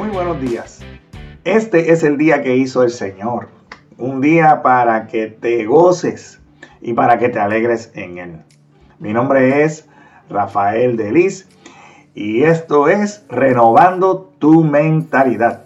[0.00, 0.80] Muy buenos días.
[1.44, 3.48] Este es el día que hizo el Señor.
[3.98, 6.40] Un día para que te goces
[6.80, 8.42] y para que te alegres en Él.
[8.98, 9.86] Mi nombre es
[10.30, 11.50] Rafael Delis
[12.14, 15.64] y esto es Renovando tu mentalidad.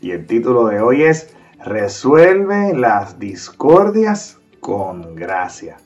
[0.00, 1.32] Y el título de hoy es
[1.64, 5.76] Resuelve las discordias con gracia.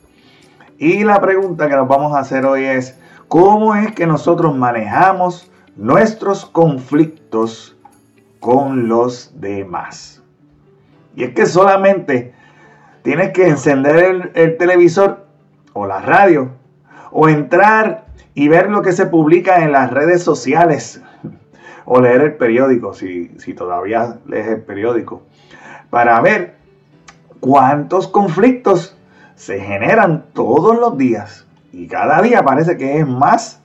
[0.79, 5.53] Y la pregunta que nos vamos a hacer hoy es, ¿cómo es que nosotros manejamos
[5.77, 7.71] nuestros conflictos
[8.43, 10.21] con los demás?
[11.14, 12.35] Y es que solamente
[13.03, 15.25] tienes que encender el, el televisor
[15.75, 16.50] o la radio
[17.13, 21.00] o entrar y ver lo que se publica en las redes sociales
[21.85, 25.22] o leer el periódico, si, si todavía lees el periódico,
[25.89, 26.57] para ver
[27.39, 28.97] cuántos conflictos
[29.36, 33.62] se generan todos los días y cada día parece que es más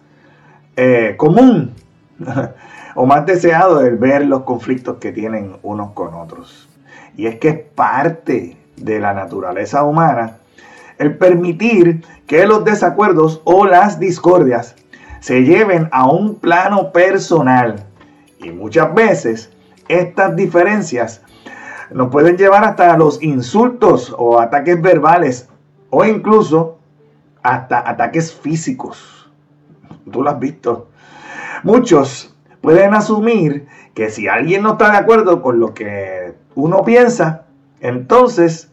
[0.76, 1.74] eh, común
[3.00, 6.68] o más deseado el ver los conflictos que tienen unos con otros.
[7.16, 10.38] Y es que es parte de la naturaleza humana
[10.98, 14.76] el permitir que los desacuerdos o las discordias
[15.20, 17.86] se lleven a un plano personal.
[18.40, 19.52] Y muchas veces
[19.88, 21.22] estas diferencias
[21.92, 25.48] nos pueden llevar hasta los insultos o ataques verbales
[25.92, 26.80] o incluso
[27.44, 29.30] hasta ataques físicos.
[30.12, 30.88] Tú lo has visto.
[31.62, 37.46] Muchos pueden asumir que si alguien no está de acuerdo con lo que uno piensa,
[37.80, 38.72] entonces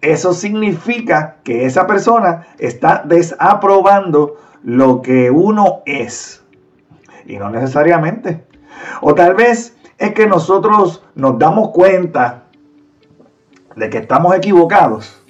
[0.00, 6.44] eso significa que esa persona está desaprobando lo que uno es.
[7.26, 8.44] Y no necesariamente.
[9.00, 12.44] O tal vez es que nosotros nos damos cuenta
[13.76, 15.22] de que estamos equivocados,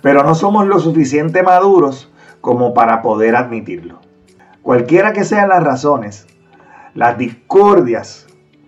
[0.00, 4.00] pero no somos lo suficiente maduros como para poder admitirlo.
[4.62, 6.26] Cualquiera que sean las razones,
[6.94, 8.26] las discordias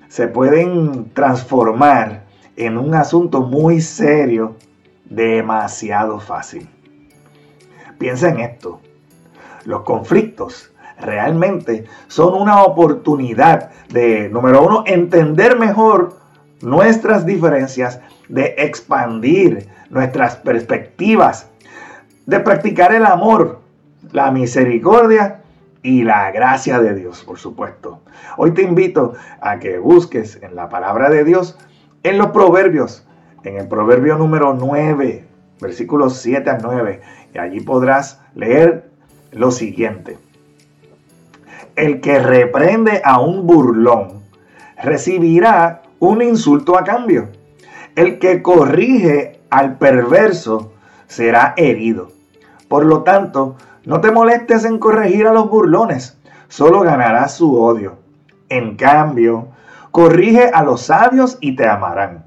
[0.09, 2.25] se pueden transformar
[2.57, 4.57] en un asunto muy serio
[5.05, 6.69] demasiado fácil.
[7.99, 8.81] Piensa en esto.
[9.65, 16.17] Los conflictos realmente son una oportunidad de, número uno, entender mejor
[16.61, 21.49] nuestras diferencias, de expandir nuestras perspectivas,
[22.27, 23.61] de practicar el amor,
[24.13, 25.40] la misericordia
[25.83, 28.01] y la gracia de Dios, por supuesto.
[28.37, 31.59] Hoy te invito a que busques en la palabra de Dios,
[32.03, 33.07] en los proverbios,
[33.45, 35.25] en el proverbio número 9,
[35.61, 37.01] versículos 7 a 9,
[37.35, 38.91] y allí podrás leer
[39.33, 40.19] lo siguiente.
[41.77, 44.23] El que reprende a un burlón
[44.83, 47.29] recibirá un insulto a cambio.
[47.97, 50.73] El que corrige al perverso
[51.07, 52.20] será herido.
[52.71, 56.17] Por lo tanto, no te molestes en corregir a los burlones,
[56.47, 57.99] solo ganarás su odio.
[58.49, 59.49] En cambio,
[59.91, 62.25] corrige a los sabios y te amarán.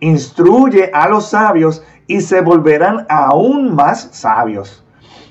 [0.00, 4.82] Instruye a los sabios y se volverán aún más sabios.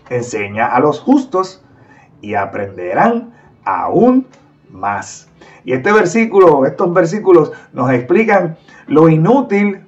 [0.08, 1.66] Enseña a los justos
[2.22, 3.34] y aprenderán
[3.66, 4.28] aún
[4.70, 5.30] más.
[5.66, 9.82] Y este versículo, estos versículos nos explican lo inútil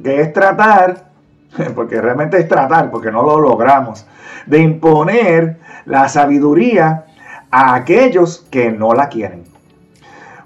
[0.00, 1.10] que es tratar,
[1.74, 4.06] porque realmente es tratar, porque no lo logramos,
[4.46, 7.06] de imponer la sabiduría
[7.50, 9.44] a aquellos que no la quieren.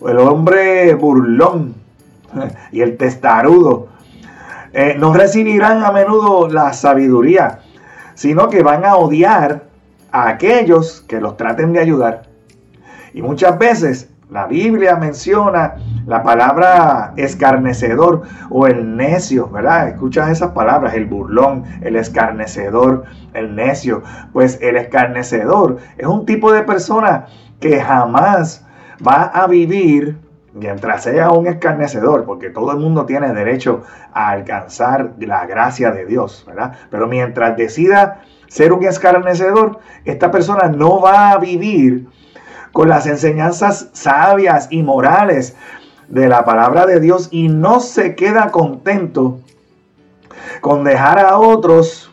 [0.07, 1.75] El hombre burlón
[2.73, 3.89] y el testarudo
[4.73, 7.61] eh, no recibirán a menudo la sabiduría,
[8.15, 9.65] sino que van a odiar
[10.13, 12.23] a aquellos que los traten de ayudar.
[13.13, 15.75] Y muchas veces la Biblia menciona
[16.07, 19.89] la palabra escarnecedor o el necio, ¿verdad?
[19.89, 23.05] Escuchas esas palabras, el burlón, el escarnecedor,
[23.35, 24.03] el necio.
[24.33, 27.27] Pues el escarnecedor es un tipo de persona
[27.59, 28.65] que jamás
[29.07, 30.19] va a vivir
[30.53, 33.83] mientras sea un escarnecedor, porque todo el mundo tiene derecho
[34.13, 36.73] a alcanzar la gracia de Dios, ¿verdad?
[36.91, 42.09] Pero mientras decida ser un escarnecedor, esta persona no va a vivir
[42.73, 45.57] con las enseñanzas sabias y morales
[46.09, 49.41] de la palabra de Dios y no se queda contento
[50.61, 52.13] con dejar a otros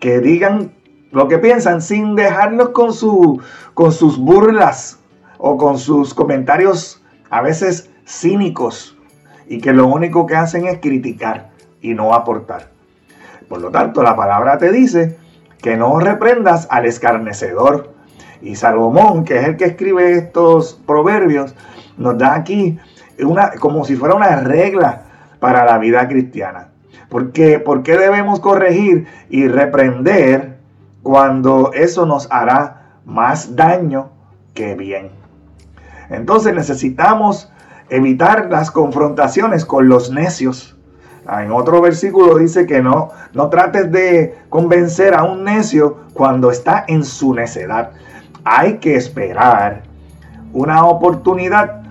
[0.00, 0.72] que digan
[1.12, 3.40] lo que piensan sin dejarlos con, su,
[3.74, 4.98] con sus burlas
[5.38, 8.96] o con sus comentarios a veces cínicos
[9.46, 11.50] y que lo único que hacen es criticar
[11.80, 12.70] y no aportar.
[13.48, 15.18] Por lo tanto, la palabra te dice
[15.60, 17.91] que no reprendas al escarnecedor.
[18.42, 21.54] Y Salomón, que es el que escribe estos proverbios,
[21.96, 22.78] nos da aquí
[23.20, 25.02] una, como si fuera una regla
[25.38, 26.68] para la vida cristiana.
[27.08, 30.58] Porque, ¿Por qué debemos corregir y reprender
[31.02, 34.10] cuando eso nos hará más daño
[34.54, 35.10] que bien?
[36.10, 37.52] Entonces necesitamos
[37.90, 40.76] evitar las confrontaciones con los necios.
[41.26, 46.50] Ah, en otro versículo dice que no, no trates de convencer a un necio cuando
[46.50, 47.92] está en su necedad.
[48.44, 49.82] Hay que esperar
[50.52, 51.82] una oportunidad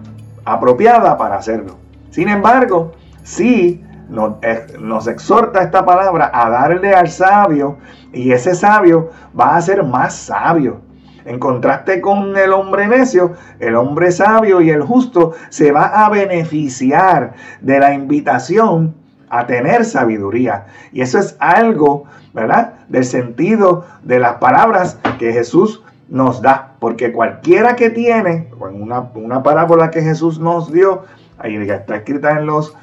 [0.46, 1.78] apropiada para hacerlo.
[2.10, 2.94] Sin embargo,
[3.24, 7.78] sí nos, eh, nos, exhorta esta palabra a darle al sabio
[8.12, 10.82] y ese sabio va a ser más sabio.
[11.24, 16.10] En contraste con el hombre necio, el hombre sabio y el justo se va a
[16.10, 18.96] beneficiar de la invitación
[19.30, 20.66] a tener sabiduría.
[20.92, 22.74] Y eso es algo, ¿verdad?
[22.90, 26.76] Del sentido de las palabras que Jesús nos da.
[26.80, 31.06] Porque cualquiera que tiene, en una, una parábola que Jesús nos dio,
[31.40, 32.76] ahí está escrita en los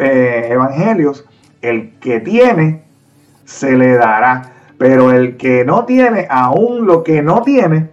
[0.00, 1.26] eh, evangelios,
[1.60, 2.84] el que tiene,
[3.44, 4.52] se le dará.
[4.78, 7.90] Pero el que no tiene, aún lo que no tiene,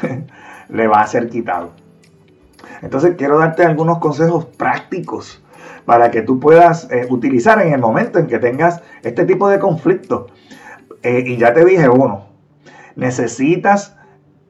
[0.68, 1.72] le va a ser quitado.
[2.82, 5.42] Entonces quiero darte algunos consejos prácticos
[5.86, 9.58] para que tú puedas eh, utilizar en el momento en que tengas este tipo de
[9.58, 10.28] conflicto.
[11.02, 12.26] Eh, y ya te dije uno,
[12.96, 13.95] necesitas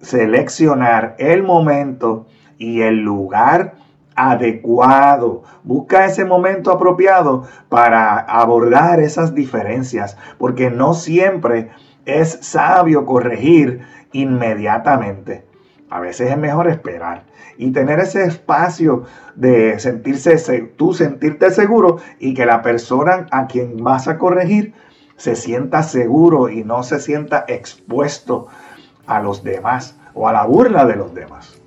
[0.01, 2.27] seleccionar el momento
[2.59, 3.75] y el lugar
[4.15, 5.43] adecuado.
[5.63, 11.71] Busca ese momento apropiado para abordar esas diferencias, porque no siempre
[12.05, 13.83] es sabio corregir
[14.13, 15.45] inmediatamente.
[15.91, 17.25] A veces es mejor esperar
[17.59, 19.05] y tener ese espacio
[19.35, 20.37] de sentirse,
[20.77, 24.75] tú sentirte seguro y que la persona a quien vas a corregir
[25.17, 28.49] se sienta seguro y no se sienta expuesto
[29.07, 31.61] a los demás o a la burla de los demás.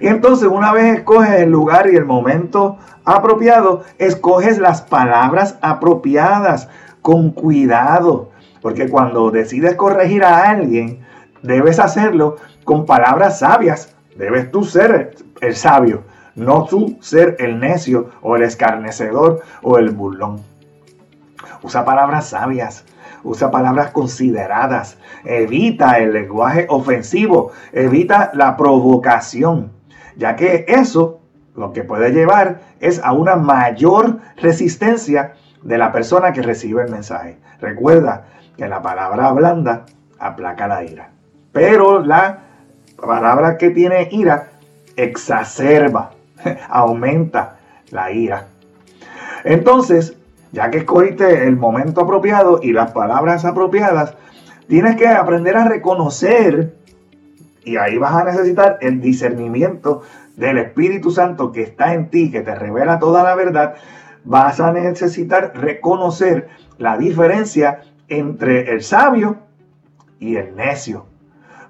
[0.00, 6.68] Y entonces una vez escoges el lugar y el momento apropiado, escoges las palabras apropiadas
[7.02, 8.30] con cuidado.
[8.62, 11.00] Porque cuando decides corregir a alguien,
[11.42, 13.94] debes hacerlo con palabras sabias.
[14.16, 16.02] Debes tú ser el sabio,
[16.34, 20.40] no tú ser el necio o el escarnecedor o el burlón.
[21.62, 22.84] Usa palabras sabias,
[23.22, 29.72] usa palabras consideradas, evita el lenguaje ofensivo, evita la provocación,
[30.16, 31.20] ya que eso
[31.54, 36.90] lo que puede llevar es a una mayor resistencia de la persona que recibe el
[36.90, 37.38] mensaje.
[37.60, 38.24] Recuerda
[38.56, 39.86] que la palabra blanda
[40.18, 41.10] aplaca la ira,
[41.52, 42.40] pero la
[42.96, 44.48] palabra que tiene ira
[44.96, 46.12] exacerba,
[46.68, 47.56] aumenta
[47.90, 48.46] la ira.
[49.44, 50.16] Entonces,
[50.52, 54.14] ya que escogiste el momento apropiado y las palabras apropiadas,
[54.68, 56.74] tienes que aprender a reconocer,
[57.64, 60.02] y ahí vas a necesitar el discernimiento
[60.36, 63.74] del Espíritu Santo que está en ti, que te revela toda la verdad,
[64.24, 66.48] vas a necesitar reconocer
[66.78, 69.38] la diferencia entre el sabio
[70.18, 71.06] y el necio.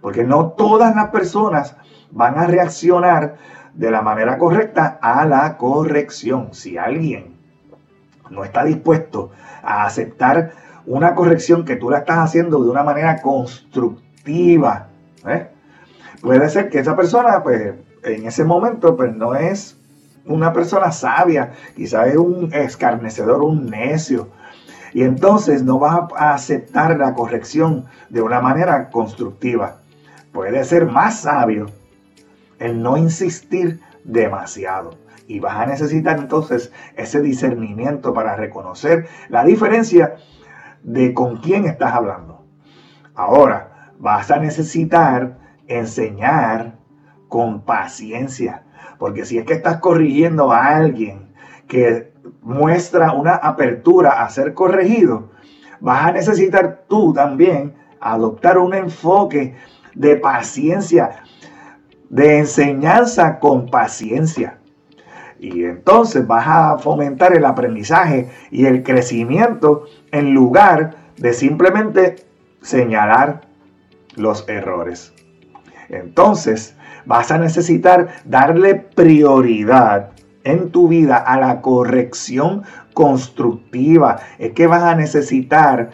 [0.00, 1.76] Porque no todas las personas
[2.10, 3.36] van a reaccionar
[3.74, 6.54] de la manera correcta a la corrección.
[6.54, 7.39] Si alguien
[8.30, 9.30] no está dispuesto
[9.62, 10.52] a aceptar
[10.86, 14.88] una corrección que tú la estás haciendo de una manera constructiva,
[15.26, 15.48] ¿eh?
[16.22, 19.76] puede ser que esa persona, pues, en ese momento, pues, no es
[20.24, 24.28] una persona sabia, quizás es un escarnecedor, un necio.
[24.92, 29.80] Y entonces no vas a aceptar la corrección de una manera constructiva
[30.32, 31.66] puede ser más sabio
[32.58, 34.94] el no insistir demasiado.
[35.30, 40.16] Y vas a necesitar entonces ese discernimiento para reconocer la diferencia
[40.82, 42.44] de con quién estás hablando.
[43.14, 46.74] Ahora, vas a necesitar enseñar
[47.28, 48.64] con paciencia.
[48.98, 51.32] Porque si es que estás corrigiendo a alguien
[51.68, 55.30] que muestra una apertura a ser corregido,
[55.78, 59.54] vas a necesitar tú también adoptar un enfoque
[59.94, 61.22] de paciencia,
[62.08, 64.59] de enseñanza con paciencia.
[65.40, 72.16] Y entonces vas a fomentar el aprendizaje y el crecimiento en lugar de simplemente
[72.60, 73.48] señalar
[74.16, 75.14] los errores.
[75.88, 80.10] Entonces vas a necesitar darle prioridad
[80.44, 84.20] en tu vida a la corrección constructiva.
[84.38, 85.90] Es que vas a necesitar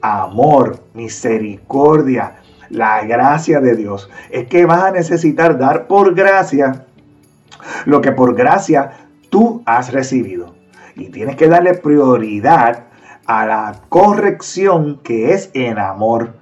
[0.00, 2.36] amor, misericordia,
[2.70, 4.08] la gracia de Dios.
[4.30, 6.85] Es que vas a necesitar dar por gracia
[7.84, 8.90] lo que por gracia
[9.30, 10.54] tú has recibido.
[10.94, 12.84] Y tienes que darle prioridad
[13.26, 16.34] a la corrección que es en amor,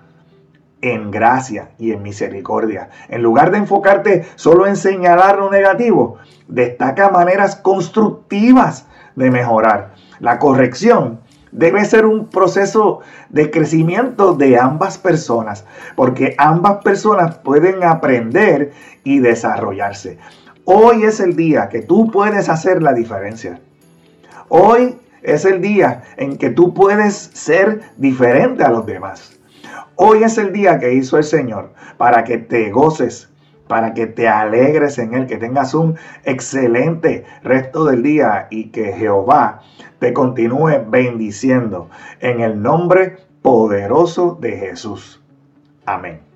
[0.81, 2.90] en gracia y en misericordia.
[3.09, 9.95] En lugar de enfocarte solo en señalar lo negativo, destaca maneras constructivas de mejorar.
[10.21, 11.21] La corrección
[11.54, 13.00] debe ser un proceso
[13.31, 15.64] de crecimiento de ambas personas,
[15.97, 18.73] porque ambas personas pueden aprender
[19.04, 20.19] y desarrollarse.
[20.66, 23.61] Hoy es el día que tú puedes hacer la diferencia.
[24.49, 29.38] Hoy es el día en que tú puedes ser diferente a los demás.
[29.97, 33.28] Hoy es el día que hizo el Señor para que te goces,
[33.68, 38.94] para que te alegres en Él, que tengas un excelente resto del día y que
[38.94, 39.61] Jehová
[39.99, 41.90] te continúe bendiciendo
[42.21, 45.23] en el nombre poderoso de Jesús.
[45.85, 46.34] Amén.